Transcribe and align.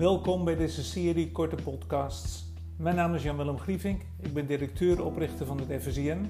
Welkom 0.00 0.44
bij 0.44 0.56
deze 0.56 0.84
serie 0.84 1.32
korte 1.32 1.56
podcasts. 1.62 2.44
Mijn 2.76 2.96
naam 2.96 3.14
is 3.14 3.22
Jan-Willem 3.22 3.58
Grievink, 3.58 4.02
ik 4.20 4.32
ben 4.32 4.46
directeur-oprichter 4.46 5.46
van 5.46 5.60
het 5.60 5.82
FSIN. 5.82 6.26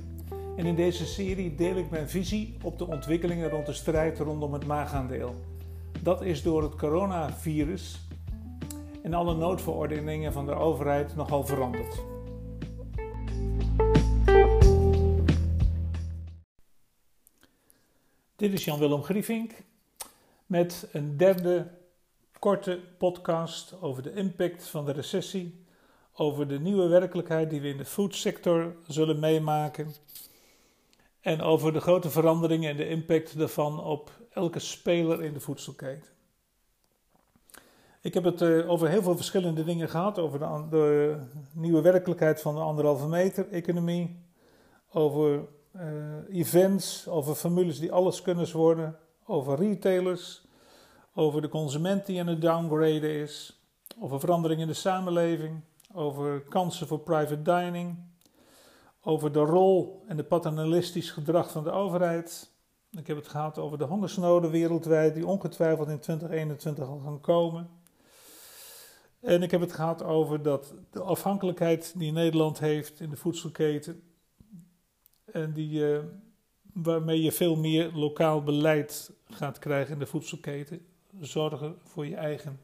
En 0.57 0.67
in 0.67 0.75
deze 0.75 1.07
serie 1.07 1.55
deel 1.55 1.77
ik 1.77 1.91
mijn 1.91 2.09
visie 2.09 2.57
op 2.63 2.79
de 2.79 2.87
ontwikkelingen 2.87 3.51
rond 3.51 3.67
de 3.67 3.73
strijd 3.73 4.19
rondom 4.19 4.53
het 4.53 4.67
maagaandeel. 4.67 5.35
Dat 6.03 6.23
is 6.23 6.43
door 6.43 6.63
het 6.63 6.75
coronavirus 6.75 8.01
en 9.03 9.15
alle 9.15 9.35
noodverordeningen 9.35 10.33
van 10.33 10.47
de 10.47 10.55
overheid 10.55 11.17
nogal 11.17 11.47
veranderd. 11.47 12.03
Dit 18.37 18.53
is 18.53 18.65
Jan-Willem 18.65 19.03
Grievink 19.03 19.53
met 20.47 20.89
een 20.93 21.17
derde 21.17 21.79
korte 22.41 22.81
podcast 22.99 23.75
over 23.81 24.03
de 24.03 24.13
impact 24.13 24.67
van 24.67 24.85
de 24.85 24.93
recessie, 24.93 25.65
over 26.13 26.49
de 26.49 26.61
nieuwe 26.61 26.89
werkelijkheid 26.89 27.51
die 27.51 27.61
we 27.61 27.69
in 27.69 27.77
de 27.77 27.85
foodsector 27.85 28.75
zullen 28.87 29.19
meemaken 29.19 29.95
en 31.21 31.41
over 31.41 31.73
de 31.73 31.81
grote 31.81 32.11
veranderingen 32.11 32.71
en 32.71 32.77
de 32.77 32.89
impact 32.89 33.39
daarvan 33.39 33.85
op 33.85 34.11
elke 34.31 34.59
speler 34.59 35.23
in 35.23 35.33
de 35.33 35.41
voedselketen. 35.41 36.11
Ik 38.01 38.15
heb 38.15 38.25
het 38.25 38.41
uh, 38.41 38.71
over 38.71 38.89
heel 38.89 39.03
veel 39.03 39.17
verschillende 39.17 39.65
dingen 39.65 39.89
gehad, 39.89 40.19
over 40.19 40.39
de, 40.39 40.67
de 40.71 41.17
nieuwe 41.53 41.81
werkelijkheid 41.81 42.41
van 42.41 42.55
de 42.55 42.61
anderhalve 42.61 43.09
meter 43.09 43.49
economie, 43.51 44.25
over 44.93 45.49
uh, 45.77 45.83
events, 46.39 47.09
over 47.09 47.35
formules 47.35 47.79
die 47.79 47.93
alles 47.93 48.23
kunnen 48.23 48.53
worden, 48.53 48.99
over 49.25 49.59
retailers, 49.59 50.49
over 51.15 51.43
de 51.43 51.49
consument 51.49 52.07
die 52.07 52.21
aan 52.21 52.27
het 52.27 52.41
downgraden 52.41 53.11
is, 53.11 53.61
over 54.01 54.21
verandering 54.21 54.61
in 54.61 54.67
de 54.67 54.75
samenleving, 54.75 55.61
over 55.93 56.41
kansen 56.41 56.87
voor 56.87 57.01
private 57.01 57.43
dining, 57.43 57.99
over 59.03 59.33
de 59.33 59.39
rol 59.39 60.03
en 60.07 60.17
de 60.17 60.25
paternalistisch 60.25 61.11
gedrag 61.11 61.51
van 61.51 61.65
de 61.65 61.71
overheid. 61.71 62.51
Ik 62.91 63.07
heb 63.07 63.17
het 63.17 63.29
gehad 63.29 63.59
over 63.59 63.79
de 63.79 63.85
hongersnoden 63.85 64.51
wereldwijd, 64.51 65.15
die 65.15 65.27
ongetwijfeld 65.27 65.89
in 65.89 66.01
2021 66.01 66.89
al 66.89 66.99
gaan 66.99 67.21
komen. 67.21 67.71
En 69.21 69.43
ik 69.43 69.51
heb 69.51 69.61
het 69.61 69.73
gehad 69.73 70.03
over 70.03 70.43
dat 70.43 70.75
de 70.91 71.03
afhankelijkheid 71.03 71.95
die 71.97 72.13
Nederland 72.13 72.59
heeft 72.59 73.01
in 73.01 73.11
de 73.11 73.17
voedselketen 73.17 74.03
en 75.25 75.53
die, 75.53 75.81
uh, 75.81 75.99
waarmee 76.73 77.23
je 77.23 77.33
veel 77.33 77.57
meer 77.57 77.93
lokaal 77.93 78.43
beleid 78.43 79.13
gaat 79.25 79.59
krijgen 79.59 79.93
in 79.93 79.99
de 79.99 80.07
voedselketen. 80.07 80.87
Zorgen 81.21 81.79
voor 81.85 82.07
je 82.07 82.17
eigen 82.17 82.61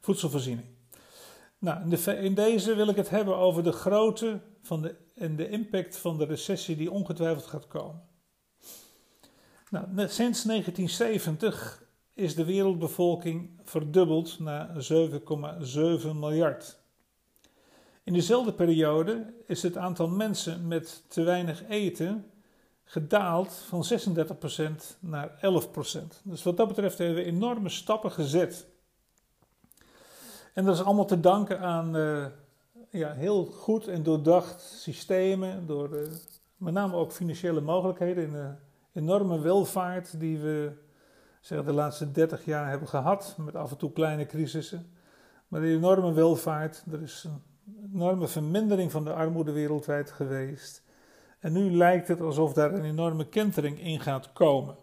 voedselvoorziening. 0.00 0.66
Nou, 1.58 1.82
in, 1.82 1.88
de, 1.88 2.16
in 2.16 2.34
deze 2.34 2.74
wil 2.74 2.88
ik 2.88 2.96
het 2.96 3.10
hebben 3.10 3.36
over 3.36 3.62
de 3.62 3.72
grootte 3.72 4.40
van 4.62 4.82
de, 4.82 4.94
en 5.14 5.36
de 5.36 5.48
impact 5.48 5.96
van 5.96 6.18
de 6.18 6.24
recessie 6.24 6.76
die 6.76 6.90
ongetwijfeld 6.90 7.46
gaat 7.46 7.66
komen. 7.66 8.02
Nou, 9.70 9.86
sinds 9.94 10.42
1970 10.42 11.82
is 12.14 12.34
de 12.34 12.44
wereldbevolking 12.44 13.50
verdubbeld 13.64 14.38
naar 14.38 14.68
7,7 14.92 15.16
miljard. 16.14 16.78
In 18.02 18.12
dezelfde 18.12 18.52
periode 18.52 19.34
is 19.46 19.62
het 19.62 19.76
aantal 19.76 20.08
mensen 20.08 20.68
met 20.68 21.04
te 21.08 21.22
weinig 21.22 21.68
eten 21.68 22.30
gedaald 22.90 23.54
van 23.54 23.84
36% 23.84 24.98
naar 25.00 25.30
11%. 25.30 26.22
Dus 26.22 26.42
wat 26.42 26.56
dat 26.56 26.68
betreft 26.68 26.98
hebben 26.98 27.16
we 27.16 27.24
enorme 27.24 27.68
stappen 27.68 28.12
gezet. 28.12 28.66
En 30.54 30.64
dat 30.64 30.74
is 30.74 30.84
allemaal 30.84 31.04
te 31.04 31.20
danken 31.20 31.60
aan 31.60 31.96
uh, 31.96 32.26
ja, 32.90 33.12
heel 33.12 33.44
goed 33.44 33.88
en 33.88 34.02
doordacht 34.02 34.60
systemen, 34.60 35.66
door 35.66 35.94
uh, 35.94 36.08
met 36.56 36.72
name 36.72 36.96
ook 36.96 37.12
financiële 37.12 37.60
mogelijkheden 37.60 38.24
en 38.24 38.32
de 38.32 39.00
enorme 39.00 39.40
welvaart 39.40 40.20
die 40.20 40.38
we 40.38 40.72
zeg, 41.40 41.64
de 41.64 41.72
laatste 41.72 42.10
30 42.10 42.44
jaar 42.44 42.68
hebben 42.68 42.88
gehad, 42.88 43.34
met 43.38 43.56
af 43.56 43.70
en 43.70 43.76
toe 43.76 43.92
kleine 43.92 44.26
crisissen. 44.26 44.86
Maar 45.48 45.60
die 45.60 45.76
enorme 45.76 46.12
welvaart, 46.12 46.84
er 46.90 47.02
is 47.02 47.24
een 47.24 47.42
enorme 47.94 48.28
vermindering 48.28 48.90
van 48.90 49.04
de 49.04 49.12
armoede 49.12 49.52
wereldwijd 49.52 50.10
geweest. 50.10 50.86
En 51.38 51.52
nu 51.52 51.70
lijkt 51.70 52.08
het 52.08 52.20
alsof 52.20 52.52
daar 52.52 52.72
een 52.72 52.84
enorme 52.84 53.28
kentering 53.28 53.80
in 53.80 54.00
gaat 54.00 54.32
komen. 54.32 54.76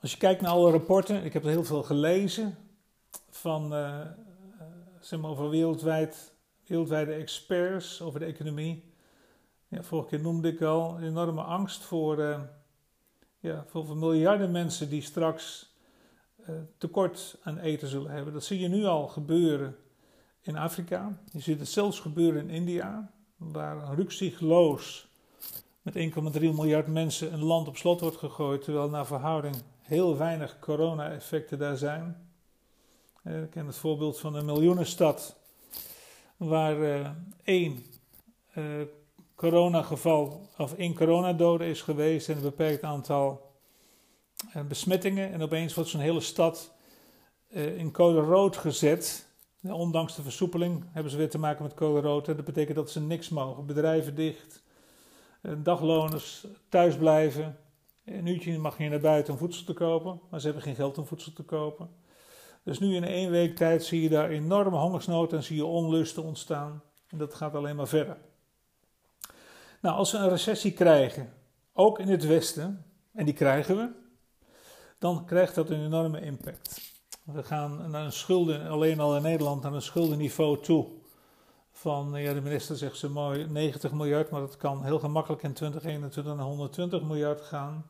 Als 0.00 0.12
je 0.12 0.18
kijkt 0.18 0.40
naar 0.40 0.50
alle 0.50 0.70
rapporten, 0.70 1.24
ik 1.24 1.32
heb 1.32 1.44
er 1.44 1.50
heel 1.50 1.64
veel 1.64 1.82
gelezen 1.82 2.56
van 3.30 3.74
uh, 3.74 4.00
zeg 5.00 5.20
maar 5.20 5.48
wereldwijd, 5.50 6.32
wereldwijde 6.66 7.12
experts 7.12 8.02
over 8.02 8.20
de 8.20 8.26
economie. 8.26 8.92
Ja, 9.68 9.82
vorige 9.82 10.08
keer 10.08 10.20
noemde 10.20 10.48
ik 10.48 10.62
al 10.62 10.96
een 10.96 11.04
enorme 11.04 11.42
angst 11.42 11.82
voor, 11.82 12.18
uh, 12.18 12.40
ja, 13.38 13.64
voor 13.66 13.96
miljarden 13.96 14.50
mensen 14.50 14.88
die 14.88 15.02
straks 15.02 15.74
tekort 16.78 17.38
aan 17.42 17.58
eten 17.58 17.88
zullen 17.88 18.10
hebben. 18.10 18.32
Dat 18.32 18.44
zie 18.44 18.60
je 18.60 18.68
nu 18.68 18.84
al 18.84 19.08
gebeuren 19.08 19.76
in 20.40 20.56
Afrika. 20.56 21.18
Je 21.32 21.40
ziet 21.40 21.58
het 21.58 21.68
zelfs 21.68 22.00
gebeuren 22.00 22.40
in 22.42 22.50
India, 22.50 23.10
waar 23.36 23.94
rukzichtloos 23.94 25.08
met 25.82 25.94
1,3 25.94 26.40
miljard 26.40 26.86
mensen 26.86 27.32
een 27.32 27.44
land 27.44 27.68
op 27.68 27.76
slot 27.76 28.00
wordt 28.00 28.16
gegooid, 28.16 28.62
terwijl 28.62 28.88
naar 28.88 29.06
verhouding 29.06 29.54
heel 29.80 30.16
weinig 30.16 30.58
corona-effecten 30.58 31.58
daar 31.58 31.76
zijn. 31.76 32.28
Eh, 33.22 33.42
ik 33.42 33.50
ken 33.50 33.66
het 33.66 33.76
voorbeeld 33.76 34.18
van 34.18 34.34
een 34.34 34.44
miljoenenstad, 34.44 35.36
waar 36.36 36.78
uh, 36.78 37.10
één 37.44 37.84
uh, 38.54 38.64
coronageval 39.34 40.48
of 40.58 40.74
één 40.74 40.94
coronadode 40.94 41.66
is 41.66 41.82
geweest 41.82 42.28
en 42.28 42.36
een 42.36 42.42
beperkt 42.42 42.82
aantal 42.82 43.54
besmettingen. 44.68 45.32
En 45.32 45.42
opeens 45.42 45.74
wordt 45.74 45.90
zo'n 45.90 46.00
hele 46.00 46.20
stad 46.20 46.74
in 47.48 47.92
code 47.92 48.20
rood 48.20 48.56
gezet 48.56 49.25
ondanks 49.72 50.16
de 50.16 50.22
versoepeling 50.22 50.84
hebben 50.92 51.12
ze 51.12 51.18
weer 51.18 51.30
te 51.30 51.38
maken 51.38 51.62
met 51.62 51.74
code 51.74 52.00
rood. 52.00 52.26
Dat 52.26 52.44
betekent 52.44 52.76
dat 52.76 52.90
ze 52.90 53.00
niks 53.00 53.28
mogen. 53.28 53.66
Bedrijven 53.66 54.14
dicht, 54.14 54.62
eh, 55.40 55.52
dagloners 55.58 56.46
thuis 56.68 56.96
blijven. 56.96 57.56
Een 58.04 58.26
uurtje 58.26 58.58
mag 58.58 58.78
je 58.78 58.88
naar 58.88 59.00
buiten 59.00 59.32
om 59.32 59.38
voedsel 59.38 59.64
te 59.64 59.72
kopen, 59.72 60.20
maar 60.30 60.40
ze 60.40 60.46
hebben 60.46 60.64
geen 60.64 60.74
geld 60.74 60.98
om 60.98 61.06
voedsel 61.06 61.32
te 61.32 61.42
kopen. 61.42 61.88
Dus 62.62 62.78
nu 62.78 62.94
in 62.94 63.04
één 63.04 63.30
week 63.30 63.56
tijd 63.56 63.84
zie 63.84 64.02
je 64.02 64.08
daar 64.08 64.28
enorme 64.28 64.76
hongersnood 64.76 65.32
en 65.32 65.42
zie 65.42 65.56
je 65.56 65.64
onlusten 65.64 66.22
ontstaan. 66.22 66.82
En 67.08 67.18
dat 67.18 67.34
gaat 67.34 67.54
alleen 67.54 67.76
maar 67.76 67.88
verder. 67.88 68.16
Nou, 69.80 69.96
als 69.96 70.12
we 70.12 70.18
een 70.18 70.28
recessie 70.28 70.72
krijgen, 70.72 71.32
ook 71.72 71.98
in 71.98 72.08
het 72.08 72.26
Westen, 72.26 72.84
en 73.12 73.24
die 73.24 73.34
krijgen 73.34 73.76
we, 73.76 73.88
dan 74.98 75.26
krijgt 75.26 75.54
dat 75.54 75.70
een 75.70 75.84
enorme 75.84 76.20
impact. 76.20 76.85
We 77.32 77.42
gaan 77.42 77.90
naar 77.90 78.04
een 78.04 78.12
schulden, 78.12 78.68
alleen 78.68 79.00
al 79.00 79.16
in 79.16 79.22
Nederland, 79.22 79.62
naar 79.62 79.72
een 79.72 79.82
schuldenniveau 79.82 80.62
toe. 80.62 80.86
Van, 81.72 82.12
ja, 82.14 82.34
de 82.34 82.40
minister 82.40 82.76
zegt 82.76 82.96
zo 82.96 83.08
mooi 83.08 83.46
90 83.46 83.92
miljard, 83.92 84.30
maar 84.30 84.40
dat 84.40 84.56
kan 84.56 84.84
heel 84.84 84.98
gemakkelijk 84.98 85.42
in 85.42 85.52
2021 85.52 86.34
naar 86.34 86.44
120 86.44 87.02
miljard 87.02 87.40
gaan. 87.40 87.86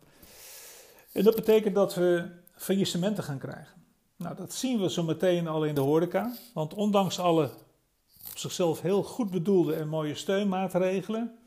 En 1.13 1.25
dat 1.25 1.35
betekent 1.35 1.75
dat 1.75 1.95
we 1.95 2.29
faillissementen 2.55 3.25
gaan 3.25 3.39
krijgen. 3.39 3.83
Nou, 4.17 4.37
dat 4.37 4.53
zien 4.53 4.81
we 4.81 4.91
zo 4.91 5.03
meteen 5.03 5.49
al 5.49 5.65
in 5.65 5.75
de 5.75 5.81
horeca. 5.81 6.37
Want 6.55 6.75
ondanks 6.75 7.19
alle 7.19 7.45
op 8.31 8.39
zichzelf 8.39 8.81
heel 8.81 9.03
goed 9.03 9.31
bedoelde 9.31 9.75
en 9.75 9.89
mooie 9.89 10.15
steunmaatregelen, 10.15 11.39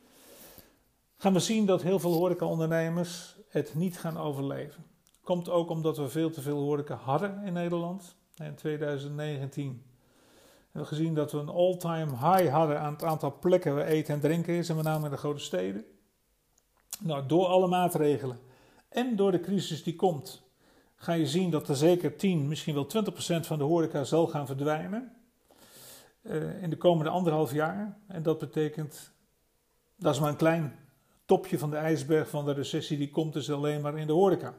gaan 1.18 1.34
we 1.34 1.40
zien 1.40 1.66
dat 1.66 1.82
heel 1.82 2.00
veel 2.00 2.14
horecaondernemers 2.14 3.36
het 3.48 3.76
niet 3.76 4.00
gaan 4.00 4.18
overleven. 4.18 4.86
Komt 5.30 5.50
ook 5.50 5.70
omdat 5.70 5.98
we 5.98 6.10
veel 6.10 6.30
te 6.30 6.42
veel 6.42 6.58
horeca 6.58 6.96
hadden 6.96 7.44
in 7.44 7.54
Nederland. 7.54 8.16
In 8.38 8.56
2019 8.56 9.84
hebben 10.72 10.82
we 10.82 10.88
gezien 10.88 11.14
dat 11.14 11.32
we 11.32 11.38
een 11.38 11.50
all-time 11.50 12.12
high 12.12 12.50
hadden 12.52 12.80
aan 12.80 12.94
het 12.94 13.04
aantal 13.04 13.38
plekken 13.40 13.76
waar 13.76 13.86
eten 13.86 14.14
en 14.14 14.20
drinken 14.20 14.54
is, 14.54 14.70
en 14.70 14.76
met 14.76 14.86
name 14.86 15.06
in 15.06 15.12
de 15.12 15.18
grote 15.18 15.42
steden. 15.42 15.86
Nou, 17.00 17.26
door 17.26 17.46
alle 17.46 17.68
maatregelen 17.68 18.40
en 18.90 19.16
door 19.16 19.32
de 19.32 19.40
crisis 19.40 19.84
die 19.84 19.96
komt, 19.96 20.42
ga 20.96 21.14
je 21.14 21.28
zien 21.28 21.50
dat 21.50 21.70
er 21.70 21.76
zeker 21.76 22.16
10, 22.16 22.48
misschien 22.48 22.74
wel 22.74 22.88
20% 22.88 23.40
van 23.40 23.58
de 23.58 23.64
horeca 23.64 24.04
zal 24.04 24.28
gaan 24.28 24.46
verdwijnen 24.46 25.16
uh, 26.22 26.64
in 26.64 26.70
de 26.70 26.78
komende 26.78 27.12
anderhalf 27.12 27.54
jaar. 27.54 27.98
En 28.08 28.24
dat 28.24 28.40
betekent, 28.40 29.12
dat 29.96 30.14
is 30.14 30.20
maar 30.20 30.30
een 30.30 30.36
klein 30.36 30.76
topje 31.26 31.60
van 31.60 31.70
de 31.70 31.78
ijsberg 31.78 32.30
van 32.30 32.46
de 32.46 32.54
recessie 32.54 32.98
die 32.98 33.10
komt 33.10 33.34
dus 33.34 33.52
alleen 33.52 33.82
maar 33.82 33.98
in 33.98 34.08
de 34.08 34.14
horeca. 34.14 34.54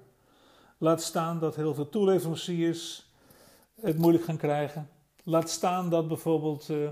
Laat 0.83 1.03
staan 1.03 1.39
dat 1.39 1.57
heel 1.57 1.75
veel 1.75 1.89
toeleveranciers 1.89 3.11
het 3.81 3.99
moeilijk 3.99 4.25
gaan 4.25 4.37
krijgen. 4.37 4.91
Laat 5.25 5.51
staan 5.51 5.91
dat 5.91 6.09
bijvoorbeeld 6.09 6.69
uh, 6.69 6.91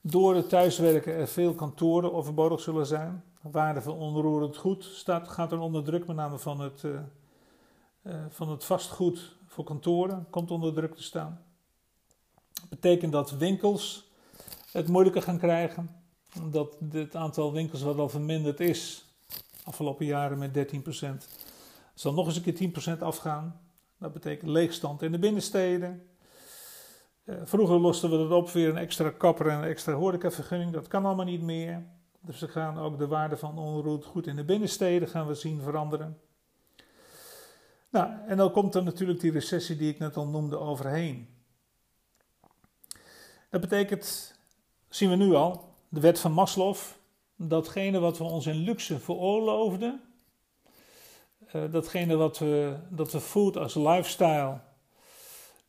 door 0.00 0.34
het 0.34 0.48
thuiswerken 0.48 1.14
er 1.14 1.28
veel 1.28 1.54
kantoren 1.54 2.12
overbodig 2.12 2.60
zullen 2.60 2.86
zijn. 2.86 3.24
Waarde 3.40 3.82
van 3.82 3.94
onroerend 3.94 4.56
goed 4.56 4.84
staat, 4.84 5.28
gaat 5.28 5.52
er 5.52 5.58
onder 5.58 5.84
druk, 5.84 6.06
met 6.06 6.16
name 6.16 6.38
van 6.38 6.60
het, 6.60 6.82
uh, 6.82 6.92
uh, 8.02 8.14
van 8.28 8.48
het 8.50 8.64
vastgoed 8.64 9.36
voor 9.46 9.64
kantoren 9.64 10.26
komt 10.30 10.50
onder 10.50 10.74
druk 10.74 10.94
te 10.94 11.02
staan. 11.02 11.42
Dat 12.54 12.68
betekent 12.68 13.12
dat 13.12 13.30
winkels 13.30 14.10
het 14.72 14.88
moeilijker 14.88 15.22
gaan 15.22 15.38
krijgen. 15.38 15.90
Dat 16.50 16.76
het 16.90 17.16
aantal 17.16 17.52
winkels 17.52 17.82
wat 17.82 17.98
al 17.98 18.08
verminderd 18.08 18.60
is, 18.60 19.04
afgelopen 19.64 20.06
jaren 20.06 20.38
met 20.38 20.74
13%, 20.74 21.49
zal 21.94 22.12
nog 22.12 22.26
eens 22.26 22.36
een 22.36 22.72
keer 22.72 22.96
10% 22.96 23.02
afgaan. 23.02 23.60
Dat 23.98 24.12
betekent 24.12 24.50
leegstand 24.50 25.02
in 25.02 25.12
de 25.12 25.18
binnensteden. 25.18 26.08
Eh, 27.24 27.34
vroeger 27.44 27.78
losten 27.78 28.10
we 28.10 28.16
dat 28.16 28.30
op 28.30 28.48
via 28.48 28.68
een 28.68 28.76
extra 28.76 29.10
kapper 29.10 29.48
en 29.48 29.58
een 29.58 29.68
extra 29.68 29.92
horecavergunning. 29.92 30.72
Dat 30.72 30.88
kan 30.88 31.04
allemaal 31.04 31.24
niet 31.24 31.42
meer. 31.42 31.86
Dus 32.20 32.40
we 32.40 32.48
gaan 32.48 32.78
ook 32.78 32.98
de 32.98 33.06
waarde 33.06 33.36
van 33.36 33.58
onroerend 33.58 34.04
goed 34.04 34.26
in 34.26 34.36
de 34.36 34.44
binnensteden 34.44 35.08
gaan 35.08 35.26
we 35.26 35.34
zien 35.34 35.60
veranderen. 35.60 36.20
Nou, 37.90 38.12
en 38.26 38.36
dan 38.36 38.52
komt 38.52 38.74
er 38.74 38.82
natuurlijk 38.82 39.20
die 39.20 39.32
recessie 39.32 39.76
die 39.76 39.92
ik 39.92 39.98
net 39.98 40.16
al 40.16 40.26
noemde 40.26 40.58
overheen. 40.58 41.28
Dat 43.50 43.60
betekent, 43.60 44.34
zien 44.88 45.10
we 45.10 45.16
nu 45.16 45.34
al, 45.34 45.74
de 45.88 46.00
wet 46.00 46.18
van 46.18 46.32
Maslow, 46.32 46.76
datgene 47.36 47.98
wat 47.98 48.18
we 48.18 48.24
ons 48.24 48.46
in 48.46 48.56
luxe 48.56 48.98
veroorloofden, 48.98 50.00
uh, 51.52 51.62
datgene 51.70 52.16
wat 52.16 52.38
we, 52.38 52.76
dat 52.88 53.12
we 53.12 53.20
food 53.20 53.56
als 53.56 53.74
lifestyle 53.74 54.60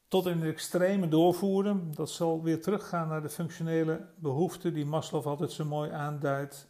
tot 0.08 0.26
in 0.26 0.40
het 0.40 0.54
extreme 0.54 1.08
doorvoeren, 1.08 1.92
dat 1.96 2.10
zal 2.10 2.44
weer 2.44 2.62
teruggaan 2.62 3.08
naar 3.08 3.22
de 3.22 3.30
functionele 3.30 4.08
behoeften 4.16 4.74
die 4.74 4.86
Maslow 4.86 5.26
altijd 5.26 5.52
zo 5.52 5.66
mooi 5.66 5.92
aanduidt. 5.92 6.68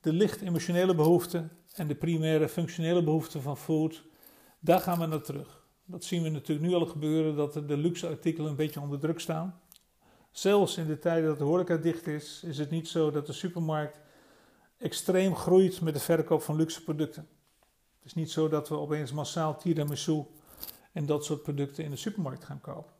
De 0.00 0.12
licht 0.12 0.40
emotionele 0.40 0.94
behoeften 0.94 1.50
en 1.74 1.88
de 1.88 1.94
primaire 1.94 2.48
functionele 2.48 3.04
behoeften 3.04 3.42
van 3.42 3.56
food, 3.56 4.02
daar 4.58 4.80
gaan 4.80 4.98
we 4.98 5.06
naar 5.06 5.22
terug. 5.22 5.64
Dat 5.84 6.04
zien 6.04 6.22
we 6.22 6.28
natuurlijk 6.28 6.68
nu 6.68 6.74
al 6.74 6.86
gebeuren, 6.86 7.36
dat 7.36 7.52
de 7.52 7.76
luxe 7.76 8.08
artikelen 8.08 8.50
een 8.50 8.56
beetje 8.56 8.80
onder 8.80 8.98
druk 8.98 9.20
staan. 9.20 9.60
Zelfs 10.30 10.76
in 10.76 10.86
de 10.86 10.98
tijden 10.98 11.28
dat 11.28 11.38
de 11.38 11.44
horeca 11.44 11.76
dicht 11.76 12.06
is, 12.06 12.42
is 12.44 12.58
het 12.58 12.70
niet 12.70 12.88
zo 12.88 13.10
dat 13.10 13.26
de 13.26 13.32
supermarkt 13.32 14.00
extreem 14.78 15.36
groeit 15.36 15.80
met 15.80 15.94
de 15.94 16.00
verkoop 16.00 16.42
van 16.42 16.56
luxe 16.56 16.84
producten. 16.84 17.28
Is 18.10 18.16
niet 18.16 18.30
zo 18.30 18.48
dat 18.48 18.68
we 18.68 18.78
opeens 18.78 19.12
massaal 19.12 19.56
tiramisu 19.56 20.24
en 20.92 21.06
dat 21.06 21.24
soort 21.24 21.42
producten 21.42 21.84
in 21.84 21.90
de 21.90 21.96
supermarkt 21.96 22.44
gaan 22.44 22.60
kopen. 22.60 22.92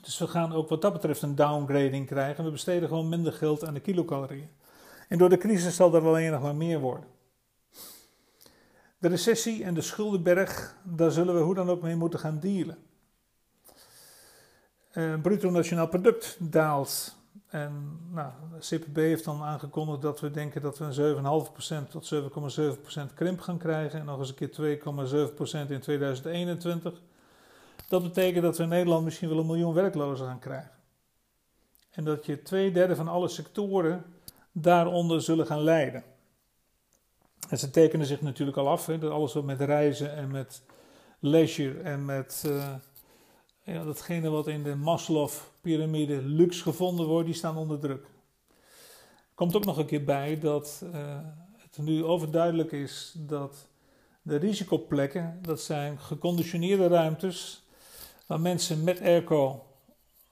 Dus 0.00 0.18
we 0.18 0.26
gaan 0.26 0.52
ook 0.52 0.68
wat 0.68 0.82
dat 0.82 0.92
betreft 0.92 1.22
een 1.22 1.34
downgrading 1.34 2.06
krijgen. 2.06 2.44
We 2.44 2.50
besteden 2.50 2.88
gewoon 2.88 3.08
minder 3.08 3.32
geld 3.32 3.64
aan 3.64 3.74
de 3.74 3.80
kilocalorieën. 3.80 4.48
En 5.08 5.18
door 5.18 5.28
de 5.28 5.38
crisis 5.38 5.76
zal 5.76 5.94
er 5.94 6.02
alleen 6.02 6.32
nog 6.32 6.42
maar 6.42 6.54
meer 6.54 6.80
worden. 6.80 7.08
De 8.98 9.08
recessie 9.08 9.64
en 9.64 9.74
de 9.74 9.80
schuldenberg, 9.80 10.76
daar 10.82 11.10
zullen 11.10 11.34
we 11.34 11.40
hoe 11.40 11.54
dan 11.54 11.70
ook 11.70 11.82
mee 11.82 11.96
moeten 11.96 12.18
gaan 12.18 12.40
dealen. 12.40 12.78
Uh, 14.92 15.20
bruto 15.20 15.50
nationaal 15.50 15.88
product 15.88 16.36
daalt. 16.40 17.16
En 17.54 18.00
nou, 18.10 18.32
CPB 18.58 18.96
heeft 18.96 19.24
dan 19.24 19.42
aangekondigd 19.42 20.02
dat 20.02 20.20
we 20.20 20.30
denken 20.30 20.62
dat 20.62 20.78
we 20.78 20.84
een 20.84 21.84
7,5% 21.86 21.88
tot 21.88 22.14
7,7% 23.10 23.14
krimp 23.14 23.40
gaan 23.40 23.58
krijgen. 23.58 24.00
En 24.00 24.06
nog 24.06 24.18
eens 24.18 24.28
een 24.28 24.50
keer 24.50 24.78
2,7% 25.66 25.70
in 25.70 25.80
2021. 25.80 27.00
Dat 27.88 28.02
betekent 28.02 28.42
dat 28.42 28.56
we 28.56 28.62
in 28.62 28.68
Nederland 28.68 29.04
misschien 29.04 29.28
wel 29.28 29.38
een 29.38 29.46
miljoen 29.46 29.74
werklozen 29.74 30.26
gaan 30.26 30.38
krijgen. 30.38 30.70
En 31.90 32.04
dat 32.04 32.26
je 32.26 32.42
twee 32.42 32.72
derde 32.72 32.96
van 32.96 33.08
alle 33.08 33.28
sectoren 33.28 34.04
daaronder 34.52 35.22
zullen 35.22 35.46
gaan 35.46 35.62
lijden. 35.62 36.04
En 37.48 37.58
ze 37.58 37.70
tekenen 37.70 38.06
zich 38.06 38.20
natuurlijk 38.20 38.56
al 38.56 38.68
af, 38.68 38.86
hè, 38.86 38.98
dat 38.98 39.10
alles 39.10 39.32
wat 39.32 39.44
met 39.44 39.60
reizen 39.60 40.14
en 40.16 40.30
met 40.30 40.62
leisure 41.18 41.80
en 41.80 42.04
met 42.04 42.44
uh, 42.46 42.74
ja, 43.64 43.84
datgene 43.84 44.28
wat 44.28 44.46
in 44.46 44.62
de 44.62 44.74
Maslow-pyramide 44.74 46.22
luxe 46.22 46.62
gevonden 46.62 47.06
wordt, 47.06 47.26
die 47.26 47.34
staan 47.34 47.56
onder 47.56 47.78
druk. 47.78 48.06
Komt 49.34 49.56
ook 49.56 49.64
nog 49.64 49.78
een 49.78 49.86
keer 49.86 50.04
bij 50.04 50.38
dat 50.38 50.82
uh, 50.84 51.18
het 51.58 51.78
nu 51.78 52.04
overduidelijk 52.04 52.72
is 52.72 53.14
dat 53.16 53.68
de 54.22 54.36
risicoplekken, 54.36 55.38
dat 55.42 55.60
zijn 55.60 55.98
geconditioneerde 55.98 56.86
ruimtes 56.86 57.66
waar 58.26 58.40
mensen 58.40 58.84
met 58.84 59.00
airco 59.00 59.64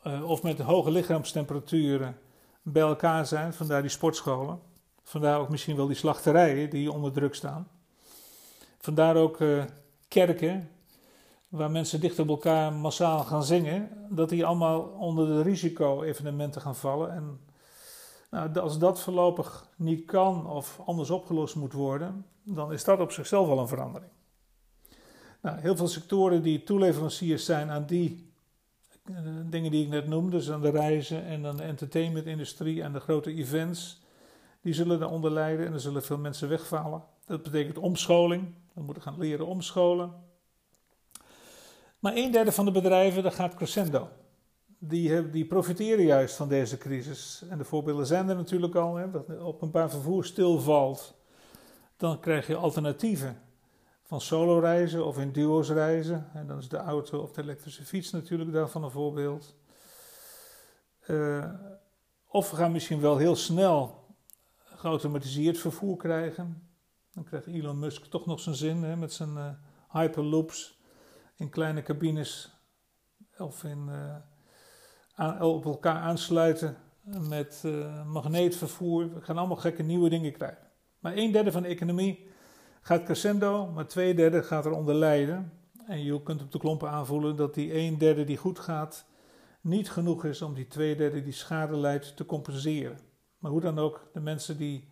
uh, 0.07 0.31
of 0.31 0.43
met 0.43 0.59
hoge 0.59 0.91
lichaamstemperaturen 0.91 2.19
bij 2.63 2.83
elkaar 2.83 3.27
zijn, 3.27 3.55
vandaar 3.55 3.81
die 3.81 3.91
sportscholen. 3.91 4.61
Vandaar 5.03 5.41
ook 5.41 5.49
misschien 5.49 5.77
wel 5.77 5.87
die 5.87 5.97
slachterijen 5.97 6.71
die 6.71 6.93
onder 6.93 7.13
druk 7.13 7.35
staan. 7.35 7.69
Vandaar 8.79 9.17
ook 9.17 9.41
uh, 9.41 9.65
kerken, 10.09 10.71
waar 11.53 11.71
mensen 11.71 12.01
dicht 12.01 12.19
op 12.19 12.29
elkaar 12.29 12.73
massaal 12.73 13.19
gaan 13.19 13.45
zingen, 13.45 14.07
dat 14.11 14.29
die 14.29 14.45
allemaal 14.45 14.81
onder 14.81 15.27
de 15.27 15.43
risico-evenementen 15.43 16.61
gaan 16.61 16.77
vallen. 16.77 17.13
En 17.13 17.41
nou, 18.31 18.59
als 18.59 18.79
dat 18.79 19.01
voorlopig 19.01 19.69
niet 19.77 20.05
kan 20.05 20.47
of 20.47 20.81
anders 20.87 21.11
opgelost 21.11 21.55
moet 21.55 21.73
worden, 21.73 22.27
dan 22.43 22.73
is 22.73 22.85
dat 22.85 23.01
op 23.01 23.13
zichzelf 23.13 23.49
al 23.49 23.59
een 23.59 23.69
verandering. 23.69 24.11
Nou, 25.41 25.61
heel 25.61 25.77
veel 25.77 25.89
sectoren 25.89 26.43
die 26.43 26.63
toeleveranciers 26.63 27.45
zijn 27.45 27.71
aan 27.71 27.87
die 27.87 28.33
uh, 29.11 29.19
dingen 29.45 29.71
die 29.71 29.85
ik 29.85 29.91
net 29.91 30.07
noemde, 30.07 30.37
dus 30.37 30.51
aan 30.51 30.61
de 30.61 30.71
reizen 30.71 31.25
en 31.25 31.47
aan 31.47 31.57
de 31.57 31.63
entertainmentindustrie 31.63 32.83
en 32.83 32.93
de 32.93 33.01
grote 33.01 33.35
events, 33.35 34.03
die 34.61 34.75
zullen 34.75 34.99
daaronder 34.99 35.31
lijden 35.31 35.67
en 35.67 35.73
er 35.73 35.81
zullen 35.81 36.03
veel 36.03 36.19
mensen 36.19 36.49
wegvallen. 36.49 37.03
Dat 37.27 37.43
betekent 37.43 37.79
omscholing. 37.79 38.55
We 38.73 38.83
moeten 38.83 39.03
gaan 39.03 39.19
leren 39.19 39.47
omscholen. 39.47 40.31
Maar 42.03 42.17
een 42.17 42.31
derde 42.31 42.53
van 42.53 42.65
de 42.65 42.71
bedrijven, 42.71 43.23
daar 43.23 43.33
gaat 43.33 43.55
Crescendo. 43.55 44.09
Die, 44.79 45.31
die 45.31 45.47
profiteren 45.47 46.05
juist 46.05 46.35
van 46.35 46.49
deze 46.49 46.79
crisis. 46.79 47.45
En 47.49 47.59
de 47.59 47.65
voorbeelden 47.65 48.07
zijn 48.07 48.29
er 48.29 48.37
natuurlijk 48.37 48.75
al. 48.75 48.97
Hè, 48.97 49.11
dat 49.11 49.39
openbaar 49.39 49.91
vervoer 49.91 50.25
stilvalt. 50.25 51.15
Dan 51.97 52.21
krijg 52.21 52.47
je 52.47 52.57
alternatieven 52.57 53.41
van 54.03 54.21
solo 54.21 54.59
reizen 54.59 55.07
of 55.07 55.19
in 55.19 55.33
duo's 55.33 55.71
reizen. 55.71 56.31
En 56.35 56.47
dan 56.47 56.59
is 56.59 56.69
de 56.69 56.77
auto 56.77 57.19
of 57.19 57.33
de 57.33 57.43
elektrische 57.43 57.85
fiets 57.85 58.11
natuurlijk 58.11 58.53
daarvan 58.53 58.85
een 58.85 58.91
voorbeeld. 58.91 59.57
Uh, 61.07 61.45
of 62.27 62.51
we 62.51 62.57
gaan 62.57 62.73
misschien 62.73 63.01
wel 63.01 63.17
heel 63.17 63.37
snel 63.37 64.07
geautomatiseerd 64.65 65.59
vervoer 65.59 65.97
krijgen. 65.97 66.69
Dan 67.15 67.25
krijgt 67.25 67.47
Elon 67.47 67.79
Musk 67.79 68.05
toch 68.05 68.27
nog 68.27 68.41
zijn 68.41 68.55
zin 68.55 68.83
hè, 68.83 68.97
met 68.97 69.13
zijn 69.13 69.35
uh, 69.35 69.51
hyperloops 69.89 70.81
in 71.43 71.51
kleine 71.51 71.83
cabines 71.83 72.51
of 73.39 73.65
in, 73.65 73.91
aan, 75.15 75.43
op 75.43 75.65
elkaar 75.65 75.97
aansluiten 75.97 76.77
met 77.29 77.63
uh, 77.67 78.07
magneetvervoer. 78.07 79.15
We 79.15 79.21
gaan 79.21 79.39
allemaal 79.39 79.57
gekke 79.57 79.83
nieuwe 79.83 80.09
dingen 80.09 80.33
krijgen. 80.33 80.71
Maar 80.99 81.17
een 81.17 81.33
derde 81.33 81.53
van 81.53 81.63
de 81.63 81.69
economie 81.69 82.27
gaat 82.81 83.03
crescendo, 83.03 83.67
maar 83.67 83.87
twee 83.87 84.15
derde 84.15 84.43
gaat 84.43 84.67
eronder 84.67 84.95
lijden. 84.95 85.53
En 85.87 86.03
je 86.03 86.23
kunt 86.23 86.43
op 86.43 86.53
de 86.53 86.59
klompen 86.59 86.91
aanvoelen 86.91 87.37
dat 87.37 87.55
die 87.55 87.75
een 87.75 87.99
derde 87.99 88.25
die 88.25 88.37
goed 88.37 88.59
gaat 88.59 89.07
niet 89.61 89.91
genoeg 89.91 90.25
is 90.25 90.43
om 90.43 90.55
die 90.55 90.67
twee 90.67 90.97
derde 90.97 91.23
die 91.23 91.33
schade 91.33 91.77
leidt 91.77 92.17
te 92.17 92.27
compenseren. 92.27 92.99
Maar 93.39 93.51
hoe 93.51 93.61
dan 93.61 93.79
ook, 93.79 94.11
de 94.13 94.21
mensen 94.21 94.57
die 94.57 94.89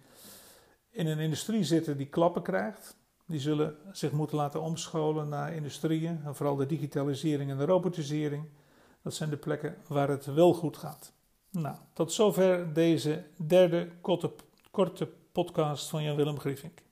in 0.91 1.07
een 1.07 1.19
industrie 1.19 1.65
zitten 1.65 1.97
die 1.97 2.09
klappen 2.09 2.43
krijgt, 2.43 2.97
die 3.31 3.41
zullen 3.41 3.77
zich 3.93 4.13
moeten 4.13 4.37
laten 4.37 4.61
omscholen 4.61 5.29
naar 5.29 5.55
industrieën. 5.55 6.21
En 6.25 6.35
vooral 6.35 6.57
de 6.57 6.67
digitalisering 6.67 7.51
en 7.51 7.59
de 7.59 7.65
robotisering. 7.65 8.45
Dat 9.03 9.15
zijn 9.15 9.31
de 9.31 9.37
plekken 9.37 9.77
waar 9.87 10.09
het 10.09 10.25
wel 10.25 10.55
goed 10.55 10.77
gaat. 10.77 11.13
Nou, 11.51 11.77
tot 11.93 12.13
zover 12.13 12.73
deze 12.73 13.25
derde 13.47 13.89
korte, 14.01 14.33
korte 14.71 15.09
podcast 15.33 15.89
van 15.89 16.03
Jan-Willem 16.03 16.39
Griefink. 16.39 16.83